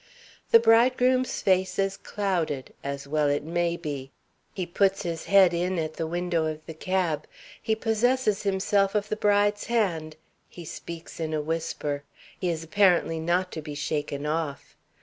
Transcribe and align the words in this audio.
The 0.49 0.59
bridegroom's 0.59 1.43
face 1.43 1.77
is 1.77 1.95
clouded, 1.95 2.73
as 2.83 3.07
well 3.07 3.29
it 3.29 3.43
may 3.43 3.77
be. 3.77 4.09
He 4.51 4.65
puts 4.65 5.03
his 5.03 5.25
head 5.25 5.53
in 5.53 5.77
at 5.77 5.93
the 5.93 6.07
window 6.07 6.47
of 6.47 6.65
the 6.65 6.73
cab; 6.73 7.27
he 7.61 7.75
possesses 7.75 8.41
himself 8.41 8.95
of 8.95 9.09
the 9.09 9.15
bride's 9.15 9.65
hand; 9.65 10.15
he 10.49 10.65
speaks 10.65 11.19
in 11.19 11.35
a 11.35 11.39
whisper; 11.41 12.03
he 12.39 12.49
is 12.49 12.63
apparently 12.63 13.19
not 13.19 13.51
to 13.51 13.61
be 13.61 13.75
shaken 13.75 14.25
off. 14.25 14.75